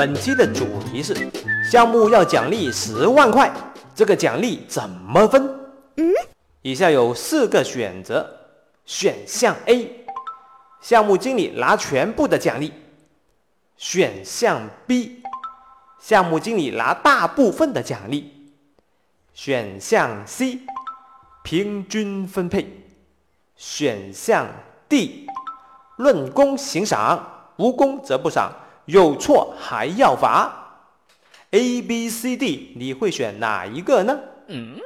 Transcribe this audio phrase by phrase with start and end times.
[0.00, 1.14] 本期的主题是
[1.62, 3.52] 项目要奖励十万块，
[3.94, 5.46] 这个奖励怎么分？
[6.62, 8.26] 以下有四个选择，
[8.86, 10.06] 选项 A，
[10.80, 12.70] 项目经理拿全部的奖励；
[13.76, 15.22] 选项 B，
[15.98, 18.24] 项目经理拿大部分的奖励；
[19.34, 20.60] 选项 C，
[21.42, 22.64] 平均分配；
[23.54, 24.46] 选项
[24.88, 25.26] D，
[25.96, 28.50] 论功行赏，无功则不赏。
[28.86, 30.52] 有错还要罚
[31.50, 34.18] ，A、B、C、D，你会选哪一个呢？
[34.48, 34.76] 嗯，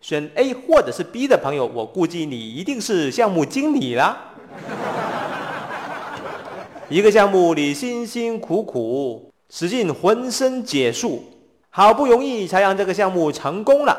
[0.00, 4.34] 选 A 或者是 B 的朋友，我估计你一定是项目经理啦。
[6.90, 11.24] 一个项目你辛辛苦苦，使尽浑身解数，
[11.70, 13.96] 好不容易才让这个项目成功了，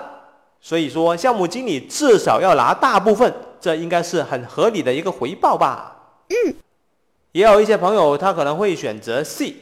[0.59, 5.95] 所以说项目经理至少要拿大部分，这应该是很合理的一个回报吧。
[6.27, 6.53] 嗯。
[7.31, 9.55] 也有一些朋友，他可能会选择 C，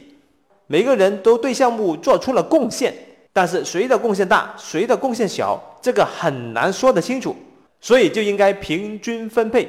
[0.66, 2.92] 每个人都对项目做出了贡献，
[3.32, 7.36] 但是谁的贡献大，谁的贡献小，这个很难说得清楚，
[7.80, 9.68] 所以就应该平均分配。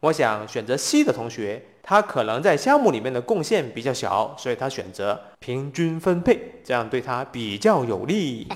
[0.00, 8.48] 我想选择 C 的同学，他可能在项目里面的贡献比较小，所以他选择平均分配，这样对他比较有利。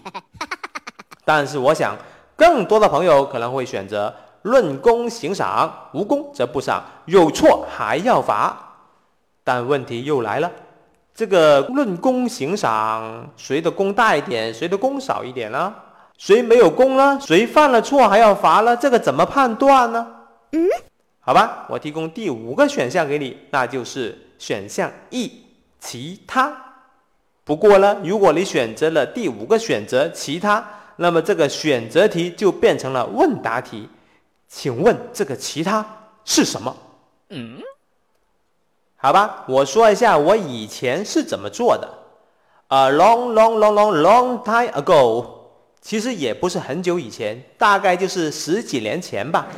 [1.24, 1.96] 但是我想，
[2.36, 8.70] 更多的朋友可能会选择论功行赏，无功则不赏，有错还要罚。
[9.44, 10.50] 但问题又来了，
[11.14, 15.74] 这个论功行赏，谁的功大一点，谁的功少一点呢？
[16.16, 17.18] 谁没有功呢？
[17.20, 18.76] 谁犯了错还要罚呢？
[18.76, 20.06] 这个怎么判断呢？
[20.52, 20.68] 嗯，
[21.18, 25.44] 好吧，我提供第五个选项给你，那就是选项 E，
[25.80, 26.56] 其他。
[27.44, 30.64] 不过呢，如果你选择了第五个选择其他，
[30.96, 33.88] 那么这个选择题就变成了问答题。
[34.46, 35.84] 请问这个其他
[36.24, 36.76] 是什么？
[37.30, 37.58] 嗯。
[39.04, 41.88] 好吧，我说一下我以前是怎么做的。
[42.68, 45.26] A long, long, long, long, long time ago，
[45.80, 49.48] 其实也不是很久以前，大概就是十几年前吧。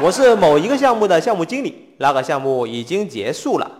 [0.00, 3.70] 我是某一个项目的项目经理，那个项目已经结束了。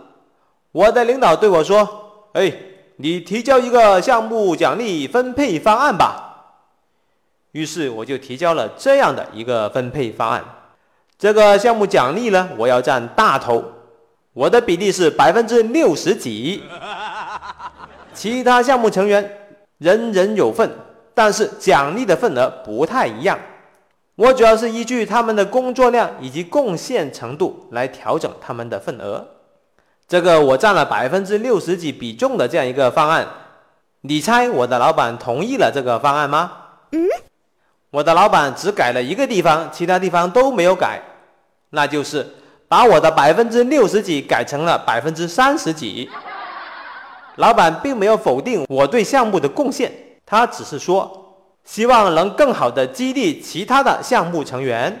[0.71, 1.85] 我的领导对我说
[2.31, 2.49] ：“哎，
[2.95, 6.53] 你提交一个项目奖励分配方案吧。”
[7.51, 10.41] 于是我就提交了这样的一个分配方案。
[11.19, 13.61] 这个项目奖励呢，我要占大头。
[14.35, 16.61] 我的比例是百分之六十几，
[18.13, 19.31] 其他项目成员
[19.77, 20.69] 人人有份，
[21.13, 23.39] 但是奖励的份额不太一样。
[24.15, 29.25] 我主要是依据他们的工作量以及贡献程度来调整他们的份额。
[30.05, 33.25] 这个我占了百分之六十几比重的这样一个方案，
[34.01, 36.51] 你猜我的老板同意了这个方案吗？
[36.91, 37.07] 嗯，
[37.89, 41.01] 我的老板只改了一个地方，其他地方都没有改，
[41.69, 42.27] 那就是。
[42.67, 46.09] 把我的百分之六十几改成了百分之三十几。
[47.35, 49.91] 老板并没有否定我对项目的贡献，
[50.25, 54.99] 他只是说希望能更好的激励其他的项目成员。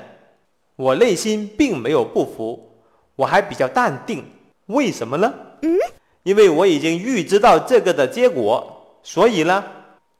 [0.75, 2.69] 我内心并没有不服，
[3.15, 4.25] 我还比较淡定。
[4.65, 5.33] 为什么呢？
[6.23, 9.63] 因为我已经预知到这个的结果，所以呢，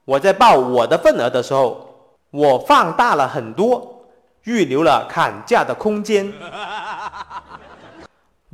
[0.04, 1.86] 我在报我的份额的时候，
[2.30, 4.06] 我放大了很多，
[4.44, 6.32] 预留了砍价的空间。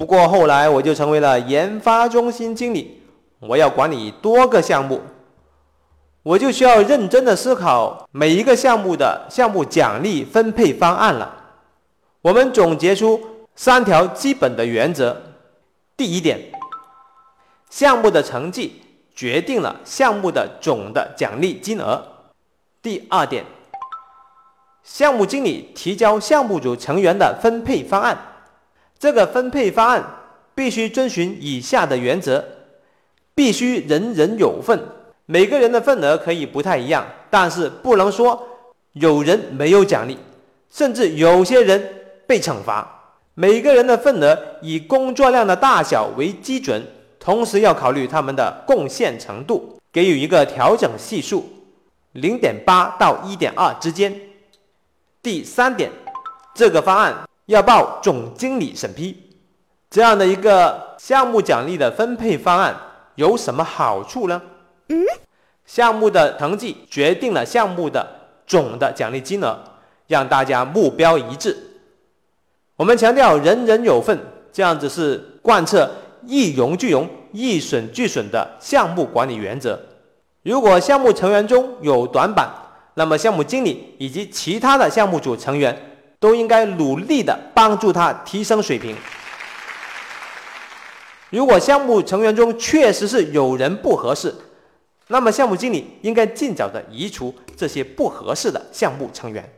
[0.03, 3.01] 不过后来我就成为了研发中心经理，
[3.39, 5.01] 我要管理多个项目，
[6.25, 11.33] 我就需要认真的思考每一个项目的项目奖励分配方案了。
[12.21, 13.21] 我们总结出
[13.55, 15.17] 三条基本的原则：
[15.97, 16.51] 第一点，
[17.71, 18.83] 项目的成绩
[19.15, 21.97] 决定了项目的总的奖励金额；
[22.83, 23.45] 第二点，
[24.83, 28.19] 项目经理提交项目组成员的分配方案。
[29.03, 30.01] 这个分配方案
[30.55, 32.45] 必须遵循以下的原则：
[33.35, 34.81] 必须人人有份，
[35.27, 38.41] 每个人的份额可以不太一样，但是不能说
[38.93, 40.17] 有人没有奖励，
[40.71, 41.85] 甚至有些人
[42.29, 43.17] 被惩罚。
[43.35, 46.87] 每个人的份额以工作量的大小为基准，
[47.19, 51.45] 同时要考虑他们的贡献程度，给予一个调整系数，
[52.13, 54.15] 零点八到一点二之间。
[55.21, 55.91] 第三点，
[56.55, 57.13] 这个方案。
[57.47, 59.17] 要报总经理审批，
[59.91, 62.75] 这样的一个项目奖励的分配方案
[63.17, 64.41] 有什么好处呢？
[64.89, 65.05] 嗯，
[65.67, 68.07] 项目的成绩决定了项目的
[68.47, 69.59] 总的奖励金额，
[70.07, 71.57] 让大家目标一致。
[72.77, 74.19] 我们强调人人有份，
[74.53, 75.91] 这样子是贯彻
[76.25, 79.79] 一荣俱荣、一损俱损的项目管理原则。
[80.43, 82.49] 如果项目成员中有短板，
[82.95, 85.92] 那么项目经理以及其他的项目组成员。
[86.23, 88.97] 都应该努力的帮助他提升水平。
[91.31, 94.33] 如果项目成员中确实是有人不合适，
[95.09, 99.53] 那么项目经理应该尽早的移除这些不合适的项目成员。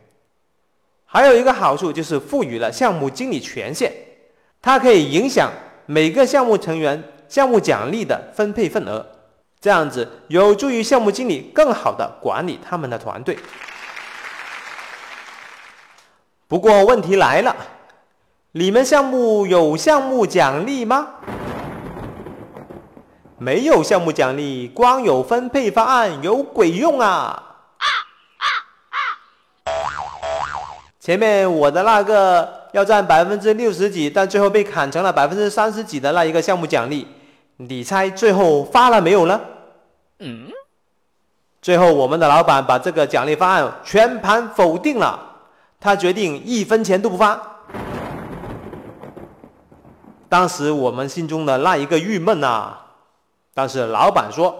[1.05, 3.91] 还有一个好处就是赋予了项目经理权限，
[4.59, 5.51] 它可以影响
[5.85, 9.05] 每个项目成员项目奖励的分配份额，
[9.61, 13.37] 这样子有助于项目经理更好的管理他们的团队。
[16.47, 17.55] 不过问题来了，
[18.51, 21.07] 你们项目有项目奖励吗？
[23.37, 27.41] 没有项目奖励，光有分配方案有鬼用啊！
[30.99, 37.07] 前面我的那个要占百分之六十几，但最后被砍成了百分之三十几的那一个项目奖励，
[37.57, 39.41] 你猜最后发了没有呢？
[40.19, 40.47] 嗯。
[41.61, 45.34] 最后我们的老板把这个奖励方案全盘否定了，
[45.79, 47.39] 他决定一分钱都不发。
[50.27, 52.81] 当时我们心中的那一个郁闷啊！
[53.53, 54.53] 但是老板说：“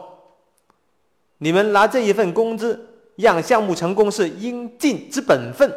[1.40, 5.74] 你们拿这一份工资，让项目成功是应尽之本分。”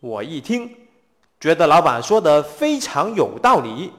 [0.00, 0.68] 我一听，
[1.38, 3.92] 觉得老板说的非常有道理。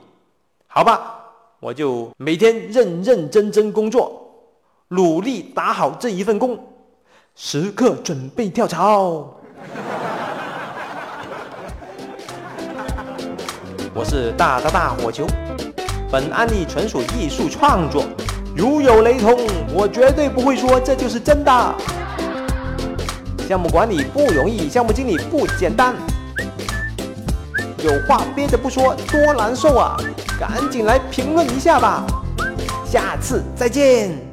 [0.67, 1.23] 好吧，
[1.59, 4.49] 我就每天认认真真工作，
[4.89, 6.72] 努力打好这一份工，
[7.35, 9.27] 时刻准备跳槽。
[13.91, 15.25] 我是大大大火球，
[16.11, 18.05] 本案例纯属艺术创作，
[18.55, 19.35] 如有雷同，
[19.73, 21.75] 我绝对不会说这就是真的。
[23.47, 25.95] 项目管理不容易，项目经理不简单。
[27.79, 29.97] 有话憋着不说，多难受啊！
[30.39, 32.03] 赶紧来评论一下吧，
[32.85, 34.32] 下次再见。